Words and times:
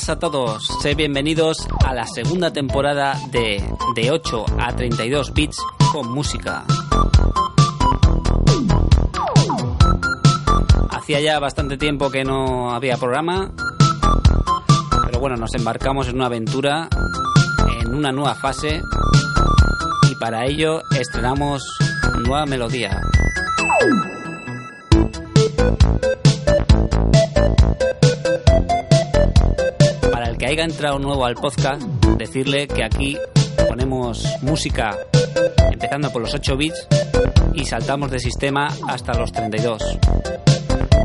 buenas 0.00 0.08
a 0.08 0.18
todos, 0.18 0.68
sé 0.80 0.94
bienvenidos 0.94 1.68
a 1.84 1.92
la 1.92 2.06
segunda 2.06 2.50
temporada 2.52 3.18
de 3.30 3.62
De 3.94 4.10
8 4.10 4.46
a 4.58 4.74
32 4.74 5.34
bits 5.34 5.58
con 5.92 6.10
música. 6.10 6.64
Hacía 10.90 11.20
ya 11.20 11.38
bastante 11.38 11.76
tiempo 11.76 12.10
que 12.10 12.24
no 12.24 12.72
había 12.72 12.96
programa, 12.96 13.50
pero 15.04 15.20
bueno, 15.20 15.36
nos 15.36 15.54
embarcamos 15.54 16.08
en 16.08 16.16
una 16.16 16.26
aventura, 16.26 16.88
en 17.82 17.94
una 17.94 18.10
nueva 18.10 18.34
fase, 18.36 18.80
y 20.10 20.14
para 20.14 20.46
ello 20.46 20.80
estrenamos 20.98 21.62
nueva 22.24 22.46
melodía. 22.46 23.02
Haya 30.50 30.64
entrado 30.64 30.98
nuevo 30.98 31.24
al 31.24 31.36
podcast, 31.36 31.80
decirle 32.18 32.66
que 32.66 32.82
aquí 32.82 33.16
ponemos 33.68 34.26
música 34.42 34.98
empezando 35.70 36.10
por 36.10 36.22
los 36.22 36.34
8 36.34 36.56
bits 36.56 36.88
y 37.54 37.64
saltamos 37.66 38.10
de 38.10 38.18
sistema 38.18 38.68
hasta 38.88 39.14
los 39.14 39.30
32. 39.30 39.80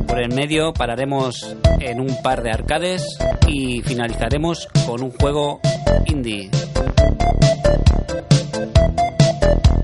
Por 0.07 0.19
el 0.19 0.33
medio 0.33 0.73
pararemos 0.73 1.55
en 1.79 1.99
un 2.01 2.19
par 2.23 2.41
de 2.41 2.49
arcades 2.49 3.19
y 3.47 3.83
finalizaremos 3.83 4.67
con 4.87 5.03
un 5.03 5.11
juego 5.11 5.59
indie. 6.07 6.49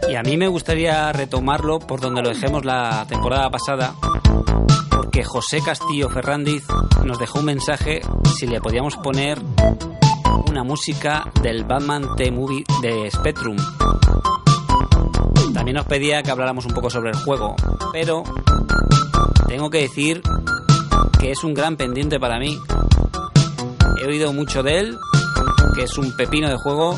Y 0.10 0.16
a 0.16 0.24
mí 0.24 0.38
me 0.38 0.48
gustaría 0.48 1.12
retomarlo 1.14 1.78
por 1.78 2.02
donde 2.02 2.24
lo 2.24 2.30
dejemos 2.30 2.66
la 2.66 3.06
temporada 3.08 3.52
pasada, 3.52 3.94
porque 5.12 5.26
José 5.26 5.62
Castillo 5.62 6.08
Ferrandiz 6.10 6.64
nos 7.04 7.20
dejó 7.20 7.40
un 7.40 7.46
mensaje 7.46 8.00
si 8.34 8.48
le 8.48 8.62
podíamos 8.62 8.96
poner 8.96 9.42
una 10.48 10.64
música 10.64 11.30
del 11.44 11.66
Batman 11.66 12.16
T-Movie 12.16 12.64
de 12.82 13.12
Spectrum. 13.12 13.58
También 15.54 15.76
nos 15.76 15.86
pedía 15.86 16.24
que 16.24 16.32
habláramos 16.32 16.66
un 16.66 16.74
poco 16.74 16.90
sobre 16.90 17.10
el 17.10 17.18
juego, 17.18 17.58
pero 17.92 18.24
tengo 19.50 19.70
que 19.70 19.82
decir 19.82 20.22
que 21.20 21.32
es 21.32 21.44
un 21.44 21.54
gran 21.54 21.76
pendiente 21.76 22.18
para 22.18 22.40
mí. 22.40 22.58
He 24.02 24.08
oído 24.08 24.32
mucho 24.32 24.64
de 24.64 24.80
él, 24.80 24.98
que 25.76 25.84
es 25.84 25.98
un 25.98 26.16
pepino 26.16 26.48
de 26.48 26.56
juego, 26.56 26.98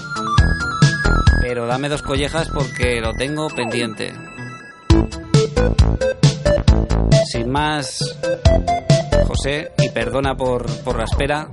pero 1.41 1.65
dame 1.65 1.89
dos 1.89 2.03
collejas 2.03 2.47
porque 2.53 3.01
lo 3.01 3.11
tengo 3.13 3.47
pendiente. 3.47 4.13
Sin 7.31 7.49
más, 7.49 7.99
José, 9.27 9.71
y 9.77 9.89
perdona 9.89 10.35
por, 10.35 10.65
por 10.83 10.97
la 10.97 11.05
espera, 11.05 11.49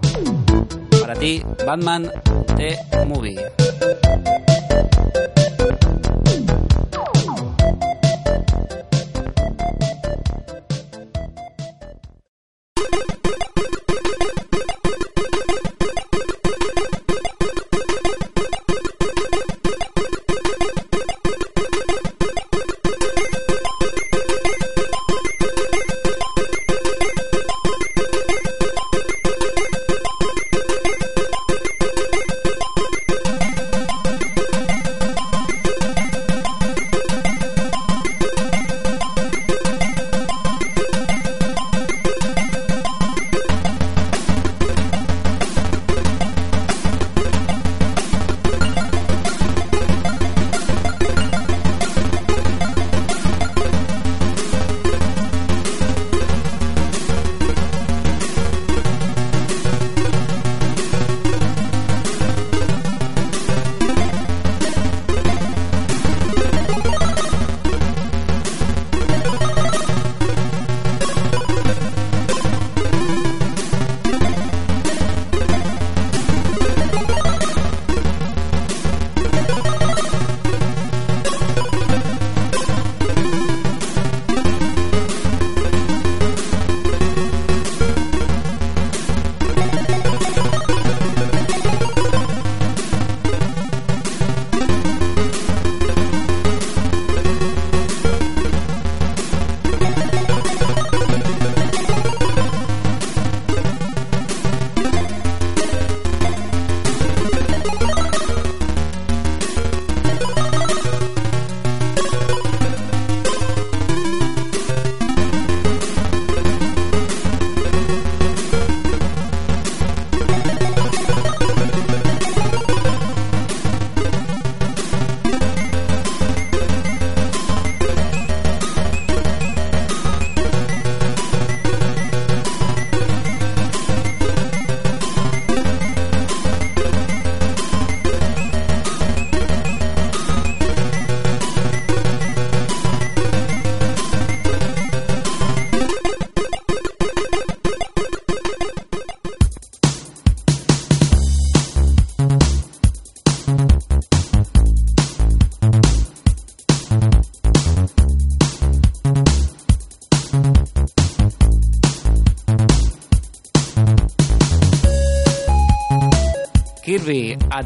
para 1.00 1.14
ti, 1.14 1.42
Batman 1.66 2.10
The 2.56 3.04
Movie. 3.06 3.36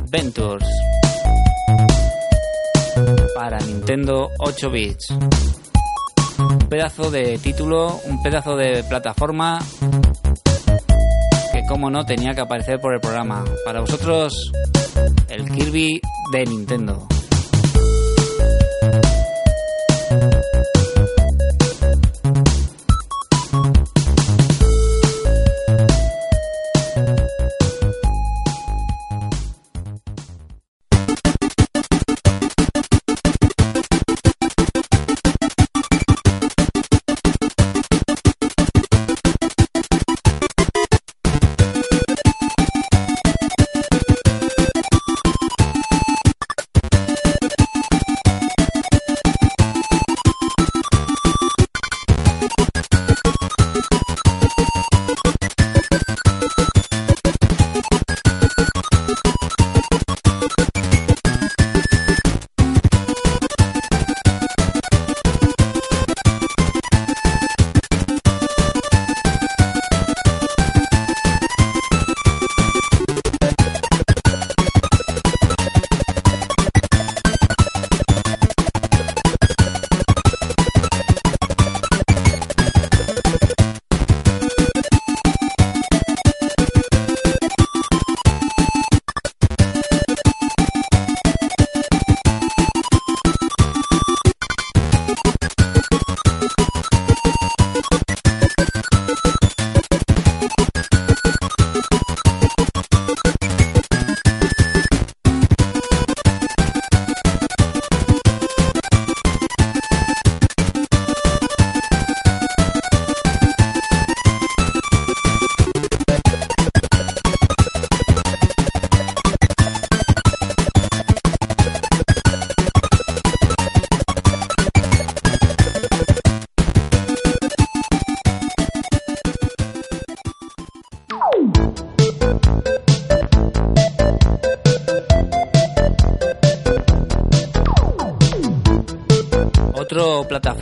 Adventures 0.05 0.69
para 3.35 3.59
Nintendo 3.61 4.29
8 4.39 4.71
bits. 4.71 5.11
Un 6.39 6.59
pedazo 6.69 7.11
de 7.11 7.39
título, 7.39 8.01
un 8.05 8.23
pedazo 8.23 8.55
de 8.55 8.85
plataforma 8.85 9.61
que 11.53 11.65
como 11.67 11.91
no 11.91 12.05
tenía 12.05 12.35
que 12.35 12.43
aparecer 12.43 12.81
por 12.81 12.93
el 12.93 13.01
programa. 13.01 13.45
Para 13.65 13.81
vosotros, 13.81 14.53
el 15.29 15.51
Kirby 15.51 16.01
de 16.33 16.47
Nintendo. 16.47 17.09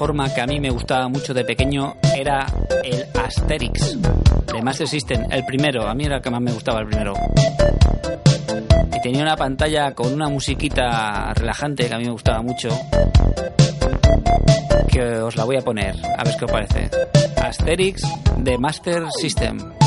Plataforma 0.03 0.35
que 0.35 0.41
a 0.41 0.47
mí 0.47 0.59
me 0.59 0.71
gustaba 0.71 1.09
mucho 1.09 1.33
de 1.33 1.45
pequeño 1.45 1.95
era 2.17 2.45
el 2.83 3.07
Asterix 3.15 3.97
de 4.01 4.61
Master 4.61 4.89
System, 4.89 5.27
el 5.31 5.45
primero, 5.45 5.87
a 5.87 5.95
mí 5.95 6.05
era 6.05 6.17
el 6.17 6.23
que 6.23 6.29
más 6.29 6.41
me 6.41 6.51
gustaba 6.51 6.81
el 6.81 6.89
primero. 6.89 7.15
Y 8.97 9.01
tenía 9.01 9.23
una 9.23 9.37
pantalla 9.37 9.95
con 9.95 10.13
una 10.13 10.29
musiquita 10.29 11.33
relajante 11.35 11.87
que 11.87 11.95
a 11.95 11.99
mí 11.99 12.05
me 12.05 12.11
gustaba 12.11 12.43
mucho. 12.43 12.69
Que 14.91 15.21
os 15.21 15.37
la 15.37 15.45
voy 15.45 15.57
a 15.57 15.61
poner, 15.61 15.95
a 16.19 16.25
ver 16.25 16.35
qué 16.37 16.45
os 16.47 16.51
parece. 16.51 16.91
Asterix 17.37 18.03
de 18.39 18.59
Master 18.59 19.05
System. 19.21 19.82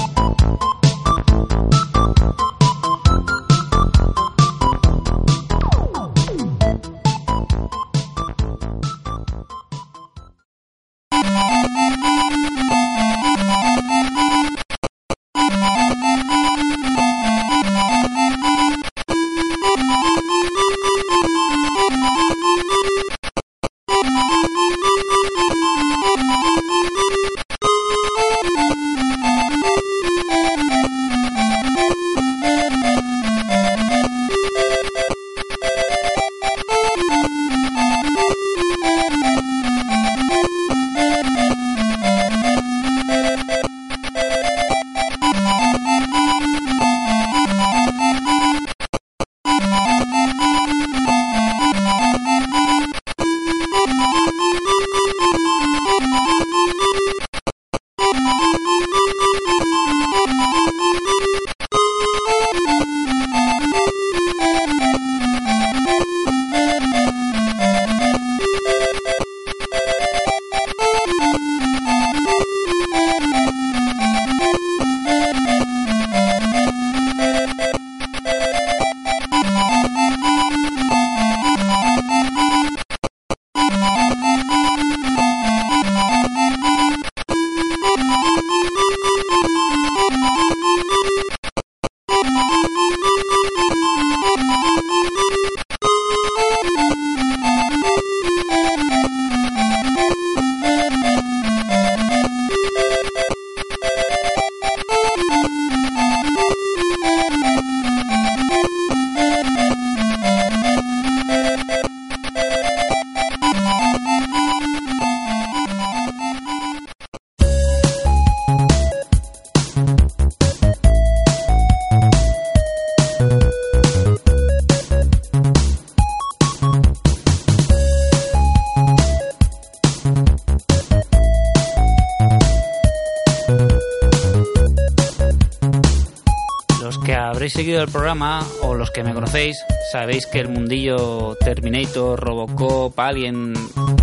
Seguido 137.55 137.81
el 137.81 137.89
programa, 137.89 138.45
o 138.63 138.75
los 138.75 138.91
que 138.91 139.01
me 139.01 139.13
conocéis, 139.13 139.63
sabéis 139.89 140.27
que 140.27 140.41
el 140.41 140.49
mundillo 140.49 141.37
Terminator, 141.37 142.19
Robocop, 142.19 142.99
Alien 142.99 143.53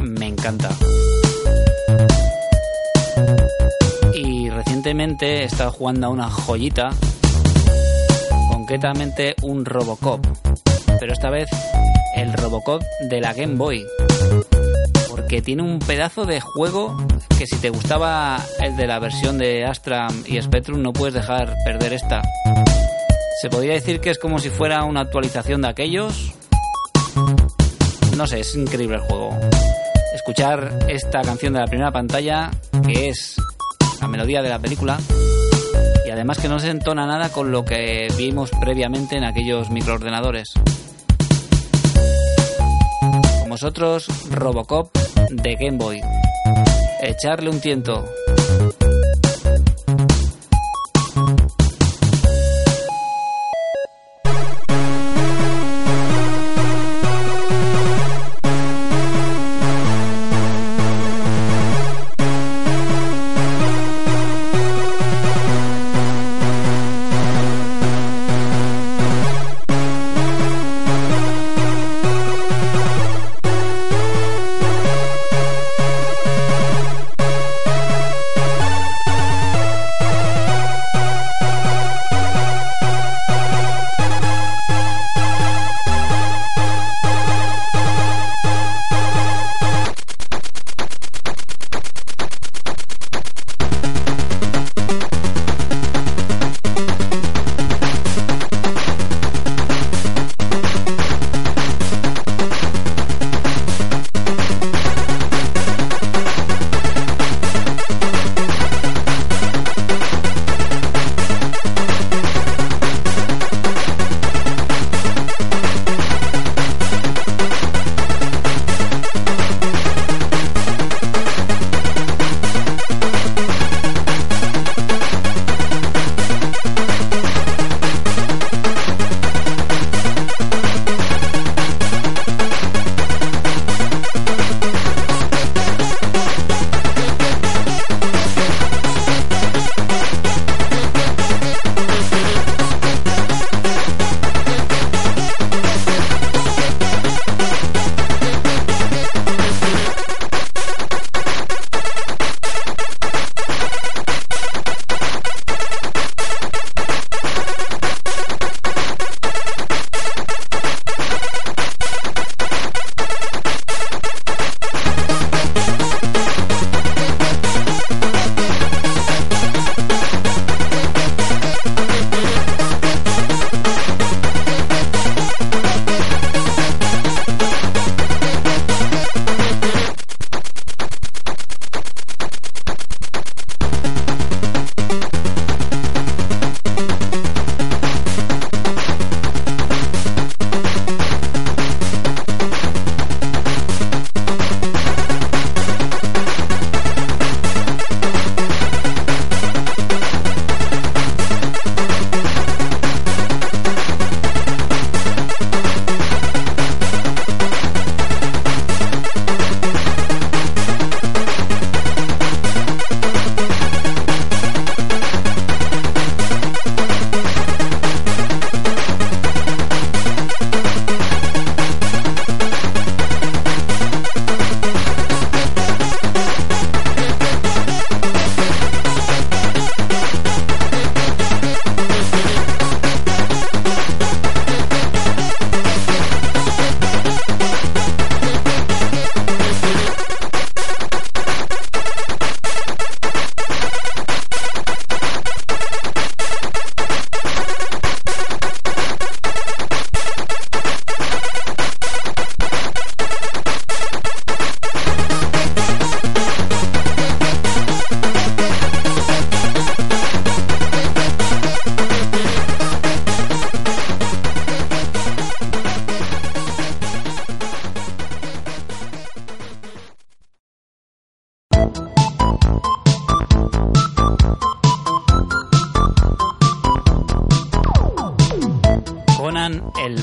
me 0.00 0.26
encanta. 0.26 0.71
Y 4.14 4.49
recientemente 4.49 5.42
he 5.42 5.44
estado 5.44 5.71
jugando 5.71 6.06
a 6.06 6.11
una 6.11 6.30
joyita, 6.30 6.92
concretamente 8.50 9.35
un 9.42 9.66
Robocop, 9.66 10.26
pero 10.99 11.12
esta 11.12 11.28
vez 11.28 11.50
el 12.16 12.32
Robocop 12.32 12.82
de 13.11 13.21
la 13.21 13.35
Game 13.35 13.56
Boy 13.56 13.85
porque 15.11 15.42
tiene 15.42 15.62
un 15.62 15.78
pedazo 15.78 16.25
de 16.25 16.40
juego 16.40 16.97
que 17.38 17.47
si 17.47 17.56
te 17.56 17.68
gustaba 17.68 18.40
el 18.61 18.76
de 18.76 18.87
la 18.87 18.99
versión 18.99 19.37
de 19.37 19.66
Astra 19.66 20.09
y 20.25 20.40
Spectrum 20.40 20.80
no 20.80 20.94
puedes 20.94 21.12
dejar 21.12 21.54
perder 21.66 21.92
esta. 21.92 22.23
Se 23.42 23.50
podría 23.50 23.72
decir 23.72 23.99
que 23.99 24.11
es 24.11 24.20
como 24.20 24.38
si 24.38 24.50
fuera 24.50 24.84
una 24.84 25.00
actualización 25.00 25.62
de 25.62 25.68
aquellos. 25.68 26.32
No 28.16 28.25
sé, 28.25 28.38
es 28.38 28.54
increíble 28.54 28.99
el 28.99 29.02
juego. 29.02 29.37
Escuchar 30.14 30.87
esta 30.88 31.22
canción 31.22 31.52
de 31.52 31.58
la 31.58 31.66
primera 31.66 31.90
pantalla, 31.90 32.52
que 32.87 33.08
es 33.08 33.34
la 34.00 34.06
melodía 34.06 34.42
de 34.42 34.49
la 34.49 34.61
película, 34.61 34.96
y 36.06 36.11
además 36.11 36.38
que 36.38 36.49
no 36.49 36.61
se 36.61 36.70
entona 36.70 37.04
nada 37.04 37.30
con 37.30 37.50
lo 37.50 37.64
que 37.64 38.06
vimos 38.16 38.52
previamente 38.61 39.16
en 39.16 39.25
aquellos 39.25 39.70
microordenadores 39.70 40.54
vosotros 43.62 44.06
Robocop 44.30 44.96
de 45.30 45.56
Game 45.56 45.76
Boy. 45.76 46.00
Echarle 47.02 47.50
un 47.50 47.61
tiento. 47.61 48.04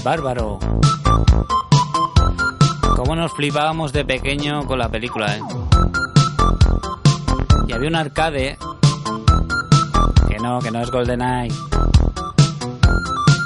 Bárbaro. 0.03 0.59
Cómo 2.95 3.15
nos 3.15 3.31
flipábamos 3.33 3.93
de 3.93 4.03
pequeño 4.03 4.65
con 4.65 4.77
la 4.77 4.89
película, 4.89 5.37
¿eh? 5.37 5.41
Y 7.67 7.71
había 7.71 7.87
un 7.87 7.95
arcade 7.95 8.57
que 10.27 10.37
no, 10.39 10.59
que 10.59 10.71
no 10.71 10.81
es 10.81 10.91
GoldenEye. 10.91 11.55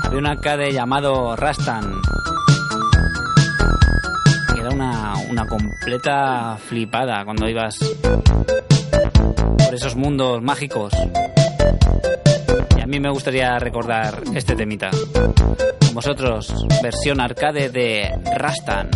Había 0.03 0.19
un 0.19 0.25
arcade 0.25 0.73
llamado 0.73 1.35
Rastan. 1.35 2.01
Que 4.53 4.59
era 4.59 4.69
una, 4.69 5.13
una 5.29 5.47
completa 5.47 6.57
flipada 6.57 7.23
cuando 7.25 7.47
ibas 7.47 7.77
por 9.65 9.75
esos 9.75 9.95
mundos 9.95 10.41
mágicos. 10.41 10.93
Y 12.75 12.81
a 12.81 12.87
mí 12.87 12.99
me 12.99 13.09
gustaría 13.09 13.59
recordar 13.59 14.23
este 14.33 14.55
temita. 14.55 14.89
Vosotros, 15.93 16.51
versión 16.81 17.21
arcade 17.21 17.69
de 17.69 18.09
Rastan. 18.35 18.89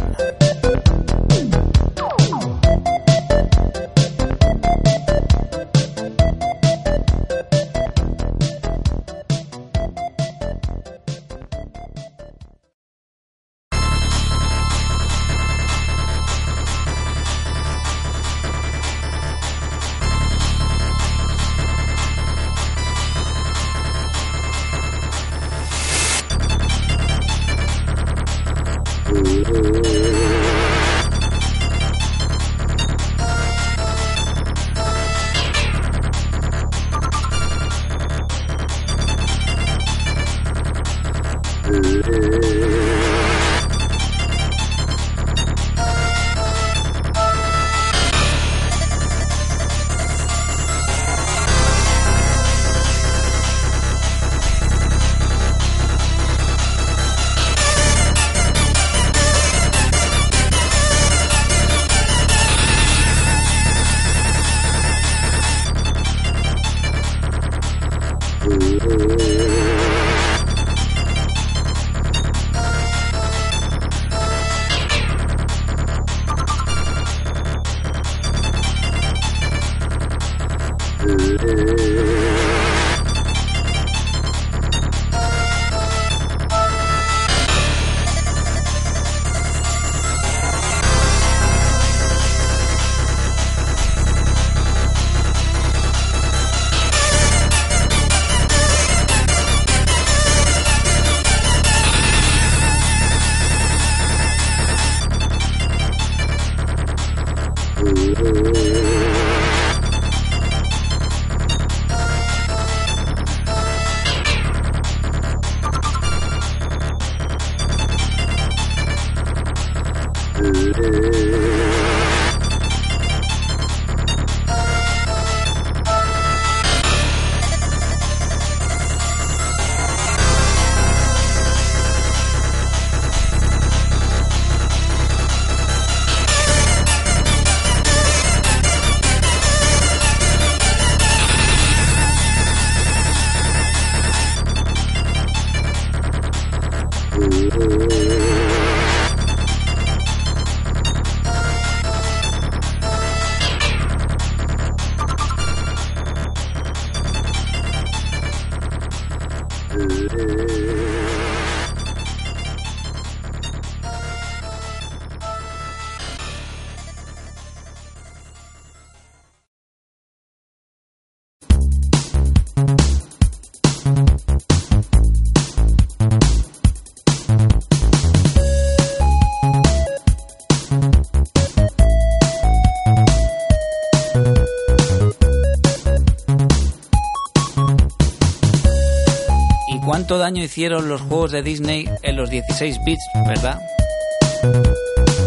Cuánto 190.08 190.24
daño 190.24 190.42
hicieron 190.42 190.88
los 190.88 191.02
juegos 191.02 191.34
de 191.34 191.42
Disney 191.42 191.90
en 192.02 192.16
los 192.16 192.30
16 192.30 192.80
bits, 192.86 193.04
¿verdad? 193.28 193.60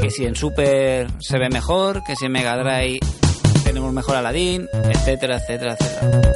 Que 0.00 0.10
si 0.10 0.24
en 0.24 0.34
Super 0.34 1.06
se 1.18 1.38
ve 1.38 1.50
mejor, 1.50 2.02
que 2.02 2.16
si 2.16 2.24
en 2.24 2.32
Mega 2.32 2.56
Drive 2.56 3.00
tenemos 3.62 3.92
mejor 3.92 4.16
Aladdin, 4.16 4.66
etcétera, 4.72 5.36
etcétera, 5.36 5.76
etcétera. 5.78 6.32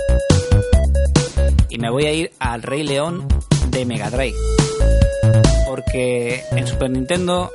Y 1.71 1.79
me 1.79 1.89
voy 1.89 2.05
a 2.05 2.13
ir 2.13 2.33
al 2.39 2.63
Rey 2.63 2.83
León 2.83 3.27
de 3.71 3.87
Mega 3.87 4.11
Drive. 4.11 4.37
Porque 5.67 6.45
en 6.51 6.67
Super 6.67 6.91
Nintendo 6.91 7.51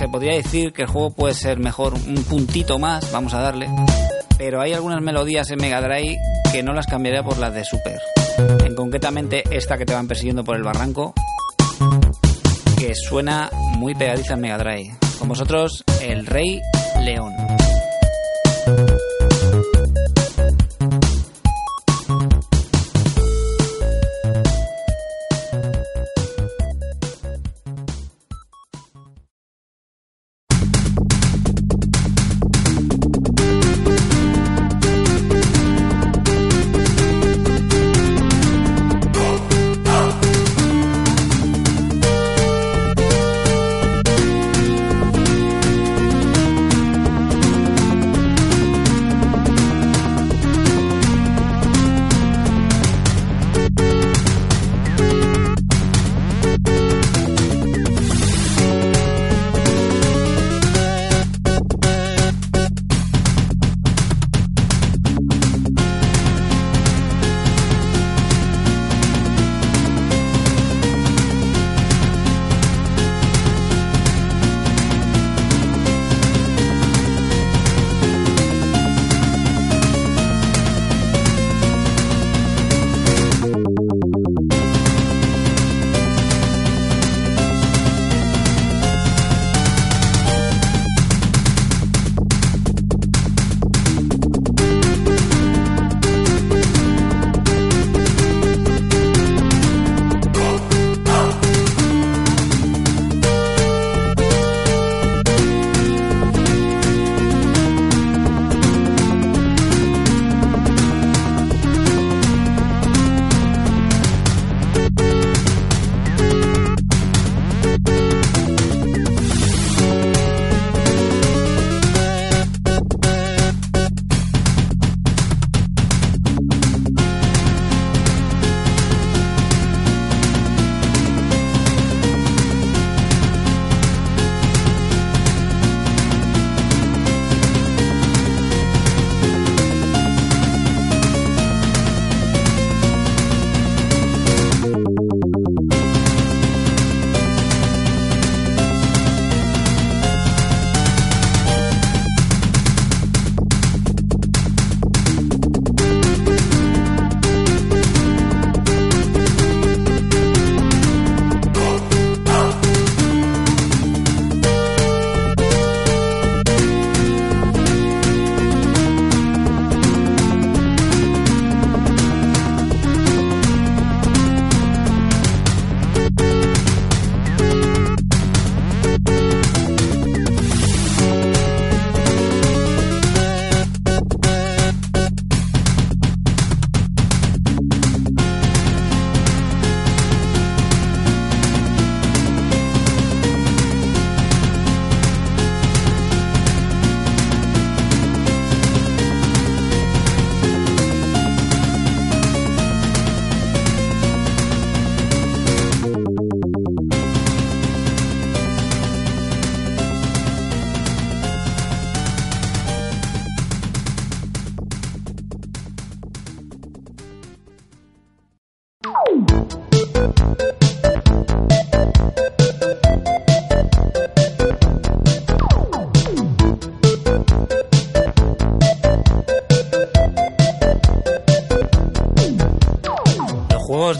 se 0.00 0.08
podría 0.08 0.34
decir 0.34 0.72
que 0.72 0.82
el 0.82 0.88
juego 0.88 1.12
puede 1.12 1.34
ser 1.34 1.60
mejor 1.60 1.94
un 1.94 2.24
puntito 2.24 2.80
más, 2.80 3.12
vamos 3.12 3.34
a 3.34 3.40
darle. 3.40 3.68
Pero 4.36 4.60
hay 4.60 4.72
algunas 4.72 5.00
melodías 5.00 5.48
en 5.52 5.60
Mega 5.60 5.80
Drive 5.80 6.18
que 6.50 6.64
no 6.64 6.72
las 6.72 6.88
cambiaría 6.88 7.22
por 7.22 7.38
las 7.38 7.54
de 7.54 7.64
Super 7.64 8.00
concretamente 8.74 9.44
esta 9.50 9.76
que 9.78 9.84
te 9.84 9.94
van 9.94 10.08
persiguiendo 10.08 10.44
por 10.44 10.56
el 10.56 10.62
barranco, 10.62 11.14
que 12.78 12.94
suena 12.94 13.50
muy 13.76 13.94
pegadiza 13.94 14.34
en 14.34 14.40
Mega 14.40 14.58
Drive. 14.58 14.96
Con 15.18 15.28
vosotros, 15.28 15.84
el 16.00 16.26
Rey 16.26 16.60
León. 17.00 17.32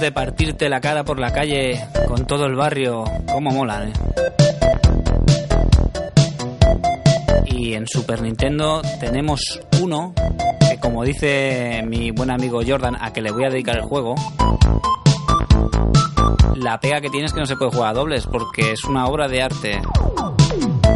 De 0.02 0.10
partirte 0.10 0.68
la 0.68 0.80
cara 0.80 1.04
por 1.04 1.20
la 1.20 1.32
calle 1.32 1.80
con 2.08 2.26
todo 2.26 2.46
el 2.46 2.56
barrio, 2.56 3.04
cómo 3.32 3.52
molan, 3.52 3.88
¿eh? 3.88 3.92
Y 7.46 7.74
en 7.74 7.86
Super 7.86 8.20
Nintendo 8.20 8.82
tenemos 8.98 9.60
uno 9.80 10.12
que, 10.58 10.80
como 10.80 11.04
dice 11.04 11.84
mi 11.86 12.10
buen 12.10 12.32
amigo 12.32 12.62
Jordan, 12.66 12.96
a 13.00 13.12
que 13.12 13.22
le 13.22 13.30
voy 13.30 13.44
a 13.44 13.50
dedicar 13.50 13.76
el 13.76 13.82
juego, 13.82 14.16
la 16.56 16.80
pega 16.80 17.00
que 17.00 17.08
tiene 17.08 17.26
es 17.26 17.32
que 17.32 17.38
no 17.38 17.46
se 17.46 17.54
puede 17.54 17.70
jugar 17.70 17.90
a 17.90 17.94
dobles 17.94 18.26
porque 18.26 18.72
es 18.72 18.82
una 18.82 19.06
obra 19.06 19.28
de 19.28 19.40
arte, 19.40 19.80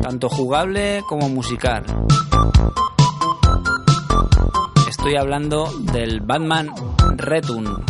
tanto 0.02 0.28
jugable 0.28 1.04
como 1.08 1.28
musical. 1.28 1.84
Estoy 4.88 5.14
hablando 5.14 5.70
del 5.92 6.22
Batman 6.22 6.72
Return. 7.14 7.84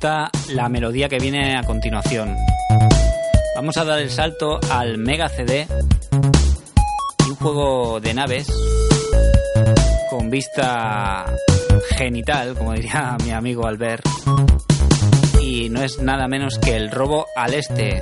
La 0.00 0.68
melodía 0.68 1.08
que 1.08 1.18
viene 1.18 1.56
a 1.56 1.64
continuación. 1.64 2.36
Vamos 3.56 3.76
a 3.78 3.84
dar 3.84 3.98
el 3.98 4.10
salto 4.10 4.60
al 4.70 4.96
Mega 4.96 5.28
CD, 5.28 5.66
un 7.28 7.34
juego 7.34 7.98
de 7.98 8.14
naves 8.14 8.46
con 10.08 10.30
vista 10.30 11.26
genital, 11.96 12.54
como 12.54 12.74
diría 12.74 13.16
mi 13.24 13.32
amigo 13.32 13.66
Albert, 13.66 14.04
y 15.42 15.68
no 15.68 15.82
es 15.82 15.98
nada 16.00 16.28
menos 16.28 16.58
que 16.58 16.76
el 16.76 16.92
robo 16.92 17.26
al 17.34 17.54
este. 17.54 18.00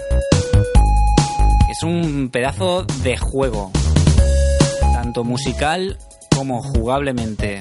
Es 1.71 1.83
un 1.83 2.29
pedazo 2.31 2.85
de 3.03 3.17
juego, 3.17 3.71
tanto 4.93 5.25
musical 5.25 5.97
como 6.35 6.63
jugablemente. 6.63 7.59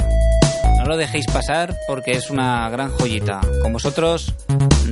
No 0.85 0.91
lo 0.91 0.97
dejéis 0.97 1.25
pasar 1.25 1.75
porque 1.87 2.11
es 2.11 2.29
una 2.29 2.69
gran 2.69 2.91
joyita. 2.91 3.41
Con 3.63 3.73
vosotros, 3.73 4.35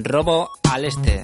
Robo 0.01 0.49
al 0.71 0.85
Este. 0.85 1.23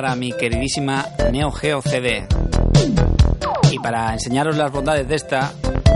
Para 0.00 0.14
mi 0.14 0.30
queridísima 0.30 1.04
Neo 1.32 1.50
Geo 1.50 1.82
CD. 1.82 2.24
Y 3.72 3.80
para 3.80 4.12
enseñaros 4.12 4.56
las 4.56 4.70
bondades 4.70 5.08
de 5.08 5.16
esta, 5.16 5.52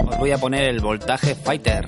os 0.08 0.18
voy 0.18 0.32
a 0.32 0.38
poner 0.38 0.64
el 0.64 0.80
Voltaje 0.80 1.36
Fighter. 1.36 1.86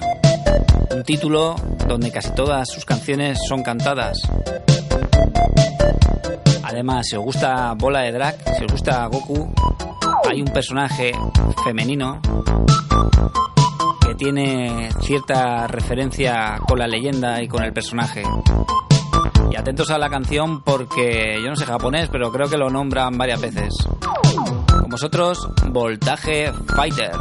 Un 0.94 1.02
título 1.02 1.56
donde 1.88 2.12
casi 2.12 2.30
todas 2.30 2.68
sus 2.70 2.84
canciones 2.84 3.40
son 3.48 3.64
cantadas. 3.64 4.16
Además, 6.62 7.08
si 7.08 7.16
os 7.16 7.24
gusta 7.24 7.74
Bola 7.76 8.02
de 8.02 8.12
Drag, 8.12 8.36
si 8.58 8.64
os 8.64 8.70
gusta 8.70 9.04
Goku, 9.06 9.52
hay 10.30 10.40
un 10.40 10.52
personaje 10.52 11.10
femenino 11.64 12.20
que 14.06 14.14
tiene 14.14 14.88
cierta 15.00 15.66
referencia 15.66 16.60
con 16.64 16.78
la 16.78 16.86
leyenda 16.86 17.42
y 17.42 17.48
con 17.48 17.64
el 17.64 17.72
personaje. 17.72 18.22
Atentos 19.64 19.88
a 19.88 19.96
la 19.96 20.10
canción 20.10 20.60
porque 20.60 21.40
yo 21.42 21.48
no 21.48 21.56
sé 21.56 21.64
japonés, 21.64 22.10
pero 22.12 22.30
creo 22.30 22.50
que 22.50 22.58
lo 22.58 22.68
nombran 22.68 23.16
varias 23.16 23.40
veces. 23.40 23.72
Con 24.68 24.90
vosotros, 24.90 25.48
Voltaje 25.70 26.52
Fighter. 26.76 27.12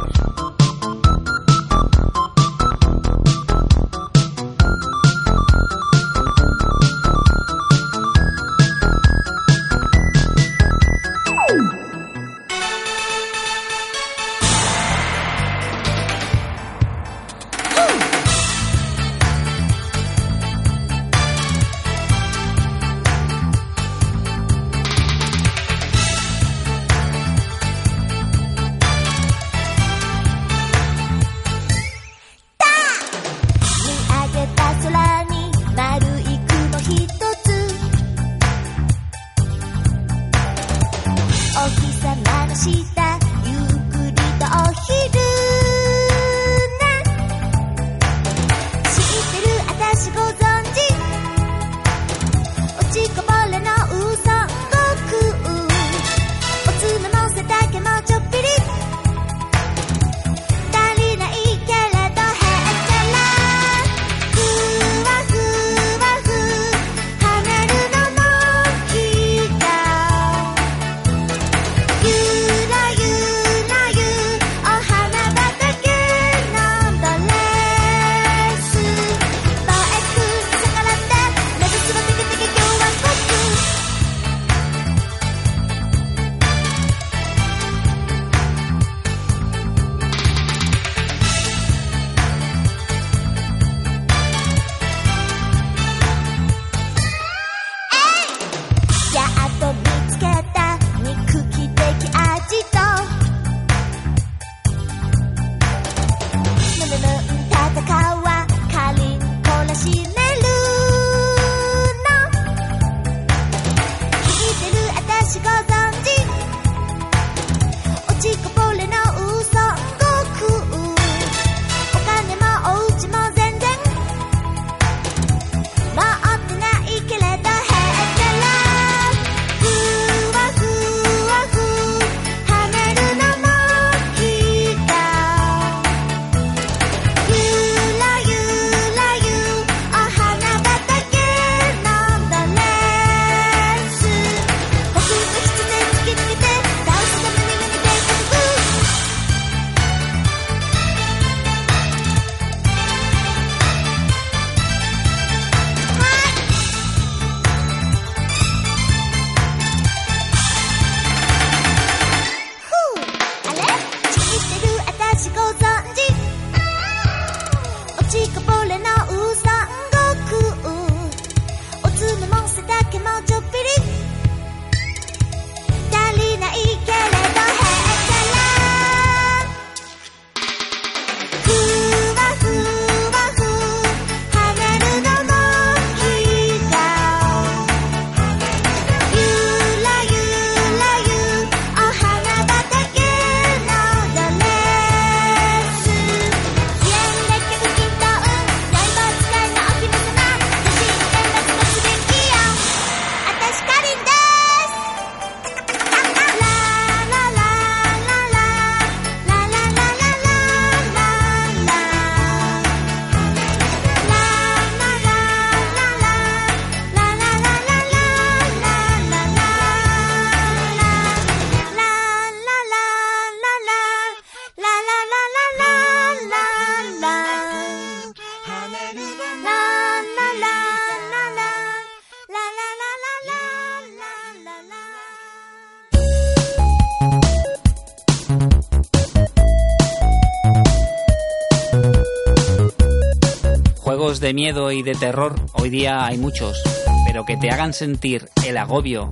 Miedo 244.34 244.72
y 244.72 244.82
de 244.82 244.94
terror 244.94 245.36
hoy 245.52 245.70
día 245.70 246.04
hay 246.04 246.18
muchos, 246.18 246.60
pero 247.06 247.24
que 247.24 247.36
te 247.36 247.50
hagan 247.50 247.72
sentir 247.72 248.28
el 248.44 248.56
agobio 248.56 249.10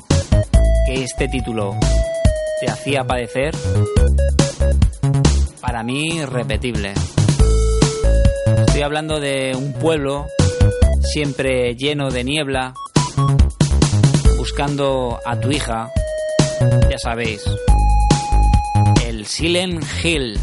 que 0.87 1.05
este 1.05 1.29
título 1.29 1.77
te 2.61 2.68
hacía 2.68 3.05
padecer, 3.05 3.55
para 5.61 5.85
mí 5.85 6.16
irrepetible. 6.16 6.95
Estoy 8.66 8.83
hablando 8.83 9.20
de 9.20 9.55
un 9.57 9.73
pueblo 9.75 10.27
siempre 11.12 11.77
lleno 11.77 12.11
de 12.11 12.25
niebla, 12.25 12.75
buscando 14.39 15.20
a 15.25 15.39
tu 15.39 15.53
hija, 15.53 15.89
ya 16.91 16.99
sabéis, 16.99 17.45
el 19.07 19.25
Silent 19.27 19.85
Hill. 20.03 20.41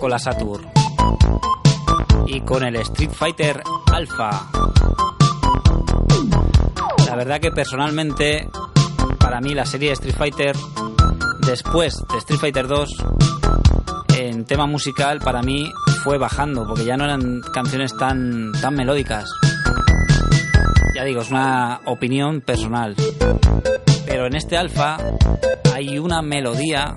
Con 0.00 0.10
la 0.10 0.18
Saturn 0.18 0.66
y 2.26 2.40
con 2.40 2.64
el 2.64 2.76
Street 2.76 3.10
Fighter 3.12 3.62
Alpha. 3.92 4.48
La 7.06 7.16
verdad 7.16 7.38
que 7.38 7.50
personalmente, 7.50 8.48
para 9.18 9.40
mí 9.42 9.52
la 9.54 9.66
serie 9.66 9.92
Street 9.92 10.14
Fighter, 10.16 10.56
después 11.46 12.02
de 12.10 12.18
Street 12.18 12.40
Fighter 12.40 12.66
2, 12.66 12.90
en 14.16 14.44
tema 14.46 14.66
musical, 14.66 15.20
para 15.20 15.42
mí 15.42 15.70
fue 16.02 16.16
bajando, 16.16 16.66
porque 16.66 16.86
ya 16.86 16.96
no 16.96 17.04
eran 17.04 17.42
canciones 17.52 17.94
tan, 17.96 18.52
tan 18.60 18.74
melódicas. 18.74 19.30
Ya 20.94 21.04
digo, 21.04 21.20
es 21.20 21.30
una 21.30 21.82
opinión 21.84 22.40
personal. 22.40 22.96
Pero 24.06 24.26
en 24.26 24.34
este 24.34 24.56
alfa 24.56 24.96
hay 25.74 25.98
una 25.98 26.22
melodía 26.22 26.94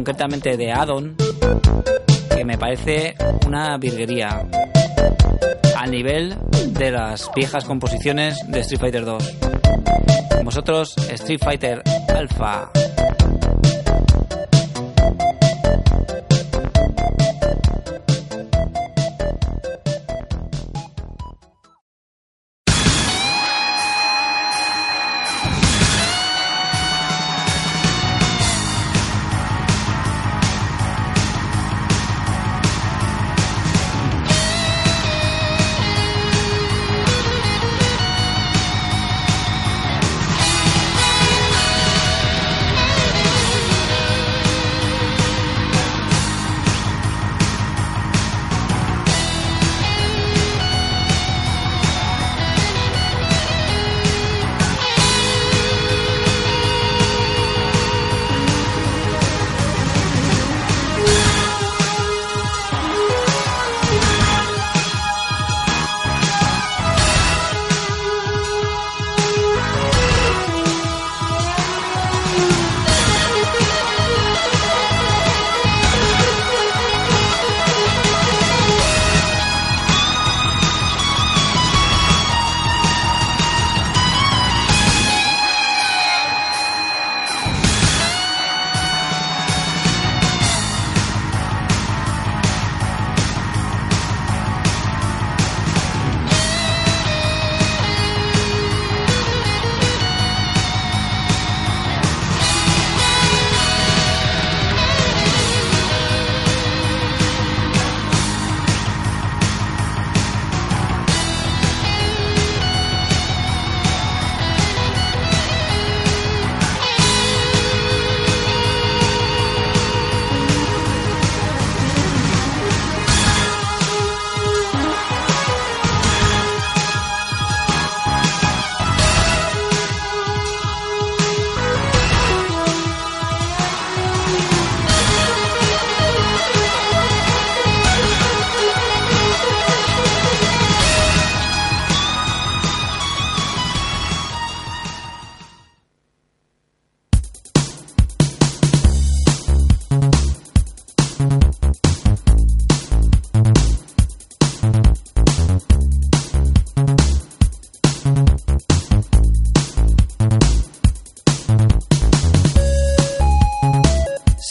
concretamente 0.00 0.56
de 0.56 0.72
Addon, 0.72 1.14
que 2.34 2.42
me 2.42 2.56
parece 2.56 3.14
una 3.46 3.76
virguería 3.76 4.46
a 5.76 5.86
nivel 5.86 6.38
de 6.68 6.90
las 6.90 7.30
viejas 7.36 7.66
composiciones 7.66 8.38
de 8.48 8.60
Street 8.60 8.80
Fighter 8.80 9.04
2. 9.04 9.36
vosotros, 10.42 10.94
Street 11.10 11.40
Fighter 11.44 11.82
Alpha. 12.08 12.70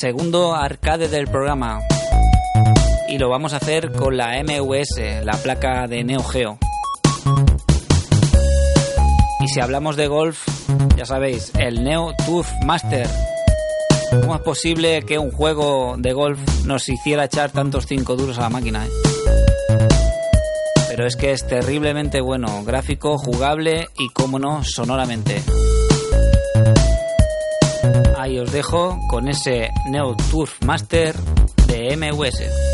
Segundo 0.10 0.55
arcade 0.55 1.07
del 1.07 1.28
programa. 1.28 1.82
Y 3.07 3.20
lo 3.20 3.30
vamos 3.30 3.53
a 3.53 3.57
hacer 3.57 3.91
con 3.91 4.18
la 4.18 4.43
MUS, 4.43 4.88
la 5.24 5.34
placa 5.34 5.86
de 5.86 6.03
Neo 6.03 6.24
Geo. 6.24 6.57
Y 9.39 9.47
si 9.49 9.60
hablamos 9.60 9.97
de 9.97 10.07
golf, 10.07 10.47
ya 10.97 11.05
sabéis, 11.05 11.51
el 11.60 11.84
Neo 11.84 12.16
Turf 12.26 12.49
Master. 12.66 13.07
¿Cómo 14.22 14.34
es 14.34 14.41
posible 14.41 15.03
que 15.03 15.20
un 15.20 15.30
juego 15.30 15.93
de 15.99 16.12
golf 16.12 16.39
nos 16.66 16.89
hiciera 16.89 17.26
echar 17.26 17.51
tantos 17.51 17.86
cinco 17.86 18.16
duros 18.16 18.39
a 18.39 18.41
la 18.41 18.49
máquina? 18.49 18.88
Eh? 18.88 19.88
Pero 20.88 21.05
es 21.05 21.16
que 21.18 21.34
es 21.34 21.45
terriblemente 21.45 22.20
bueno, 22.20 22.64
gráfico, 22.64 23.20
jugable 23.20 23.89
y, 23.99 24.10
como 24.10 24.39
no, 24.39 24.64
sonoramente 24.64 25.43
ahí 28.30 28.38
os 28.38 28.51
dejo 28.51 28.99
con 29.07 29.27
ese 29.27 29.71
Neo 29.89 30.15
Turf 30.30 30.61
Master 30.63 31.15
de 31.67 31.97
MUS. 31.97 32.68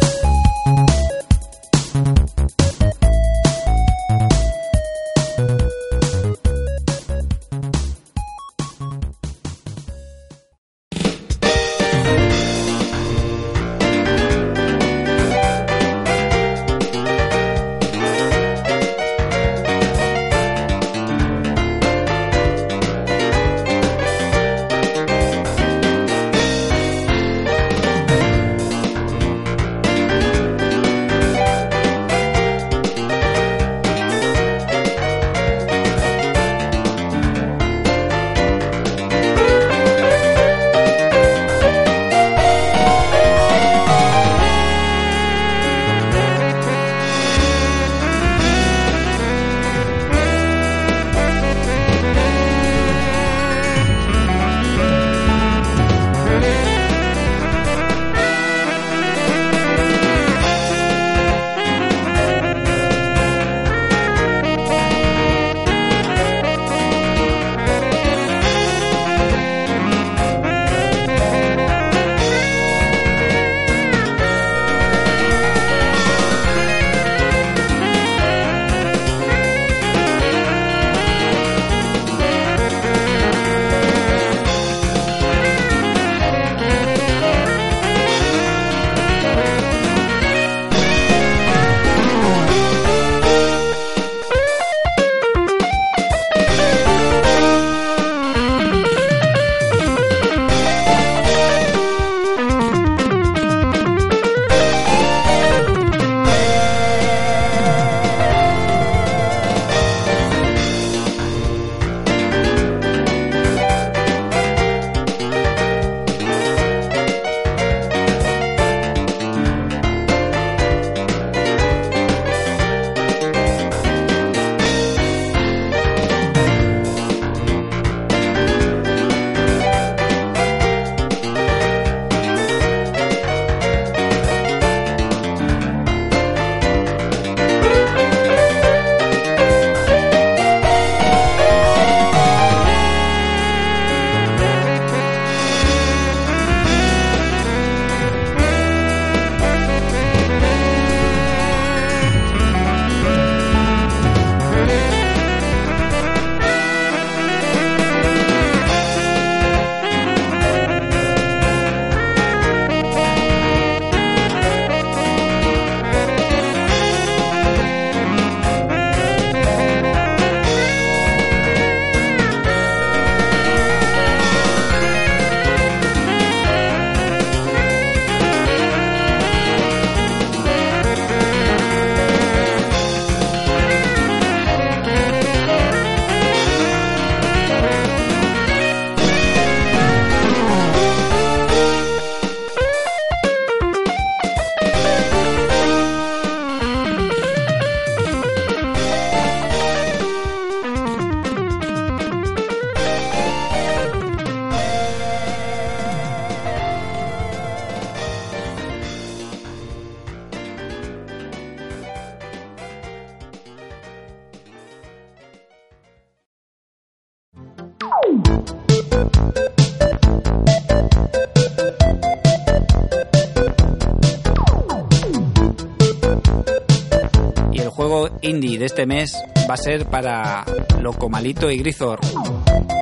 A 229.56 229.58
ser 229.58 229.86
para 229.86 230.44
Locomalito 230.82 231.50
y 231.50 231.60
Grizor. 231.60 232.02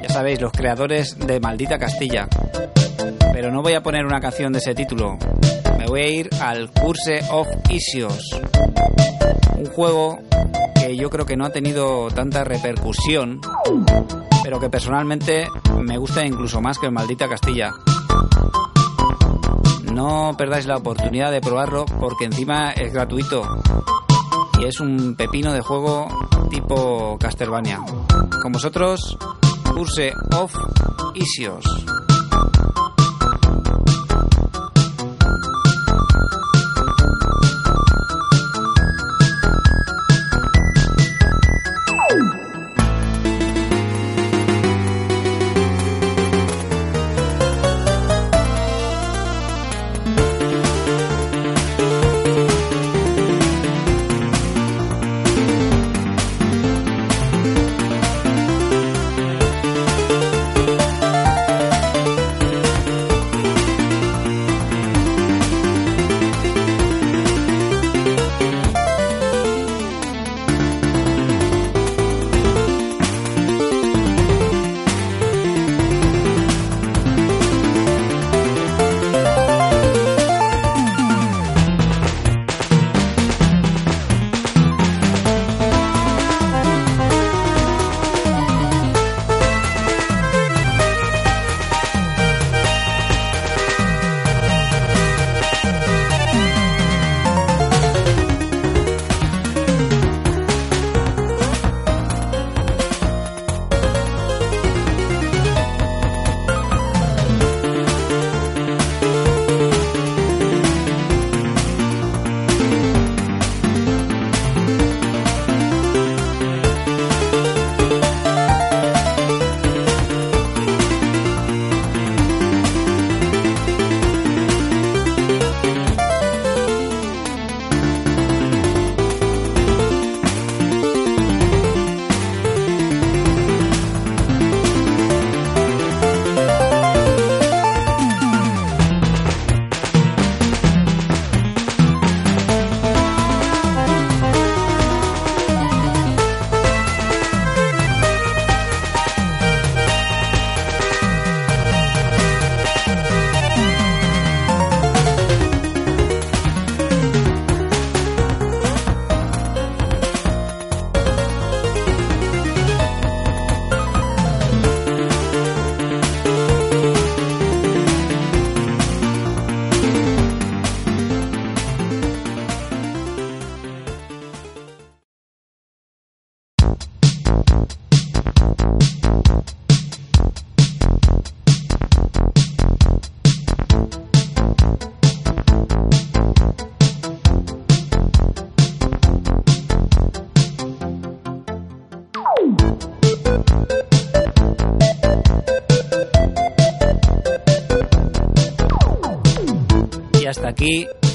Ya 0.02 0.10
sabéis, 0.10 0.42
los 0.42 0.52
creadores 0.52 1.20
de 1.20 1.40
Maldita 1.40 1.78
Castilla. 1.78 2.28
Pero 3.32 3.52
no 3.52 3.62
voy 3.62 3.74
a 3.74 3.84
poner 3.84 4.04
una 4.06 4.20
canción 4.20 4.52
de 4.52 4.58
ese 4.58 4.74
título. 4.74 5.20
Me 5.78 5.86
voy 5.86 6.02
a 6.02 6.08
ir 6.08 6.30
al 6.42 6.72
Curse 6.72 7.26
of 7.30 7.48
Issues. 7.70 8.28
Un 9.56 9.68
juego 9.68 10.18
que 10.74 10.98
yo 10.98 11.12
creo 11.12 11.28
que 11.28 11.38
no 11.38 11.46
ha 11.46 11.52
tenido 11.52 12.08
tanta 12.10 12.44
repercusión, 12.44 13.40
pero 14.42 14.60
que 14.60 14.72
personalmente 14.72 15.48
me 15.80 16.00
gusta 16.00 16.26
incluso 16.26 16.60
más 16.60 16.80
que 16.80 16.90
Maldita 16.90 17.30
Castilla. 17.30 17.70
No 19.94 20.34
perdáis 20.36 20.66
la 20.66 20.78
oportunidad 20.78 21.32
de 21.32 21.40
probarlo 21.40 21.86
porque 21.86 22.26
encima 22.26 22.72
es 22.72 22.92
gratuito 22.92 23.44
es 24.68 24.80
un 24.80 25.16
pepino 25.16 25.52
de 25.52 25.62
juego 25.62 26.08
tipo 26.54 27.18
Castlevania. 27.20 27.80
Con 28.42 28.52
vosotros, 28.52 29.18
Curse 29.74 30.14
of 30.36 30.54
Isios. 31.16 31.66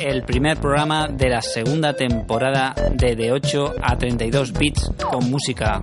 El 0.01 0.25
primer 0.25 0.59
programa 0.59 1.09
de 1.09 1.31
la 1.31 1.41
segunda 1.41 1.95
temporada 1.95 2.75
de 2.93 3.17
De 3.17 3.33
8 3.33 3.77
a 3.81 3.97
32 3.97 4.53
bits 4.53 4.91
con 5.11 5.31
música. 5.31 5.83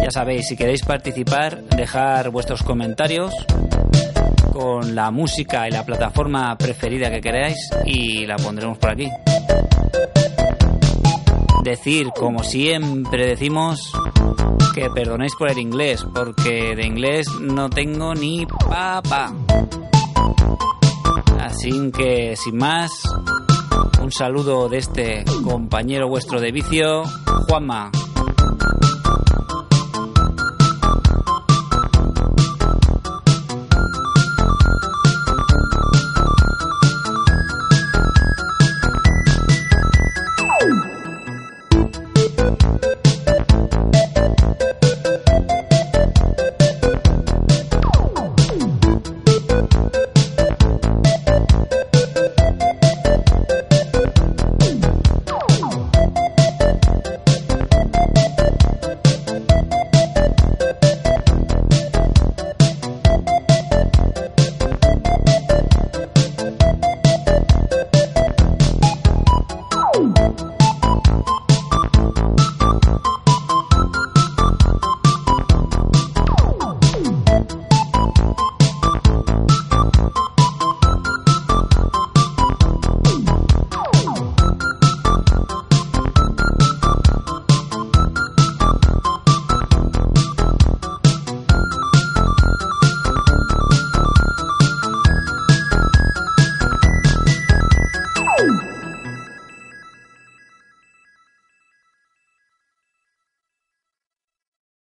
Ya 0.00 0.10
sabéis, 0.12 0.46
si 0.46 0.56
queréis 0.56 0.84
participar, 0.84 1.60
dejar 1.64 2.30
vuestros 2.30 2.62
comentarios 2.62 3.32
con 4.52 4.94
la 4.94 5.10
música 5.10 5.66
y 5.66 5.72
la 5.72 5.84
plataforma 5.84 6.56
preferida 6.56 7.10
que 7.10 7.20
queráis 7.20 7.56
y 7.84 8.26
la 8.26 8.36
pondremos 8.36 8.78
por 8.78 8.90
aquí. 8.90 9.08
Decir, 11.64 12.10
como 12.16 12.44
siempre 12.44 13.26
decimos, 13.26 13.92
que 14.72 14.88
perdonéis 14.90 15.32
por 15.36 15.50
el 15.50 15.58
inglés, 15.58 16.06
porque 16.14 16.76
de 16.76 16.86
inglés 16.86 17.26
no 17.40 17.68
tengo 17.68 18.14
ni 18.14 18.46
papa. 18.46 19.34
Así 21.48 21.90
que, 21.92 22.36
sin 22.36 22.58
más, 22.58 22.90
un 24.02 24.12
saludo 24.12 24.68
de 24.68 24.76
este 24.76 25.24
compañero 25.42 26.06
vuestro 26.06 26.42
de 26.42 26.52
vicio, 26.52 27.04
Juanma. 27.48 27.90